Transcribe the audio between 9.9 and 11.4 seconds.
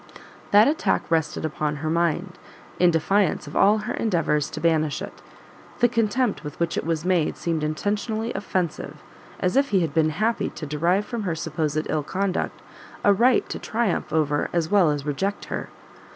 been happy to derive from her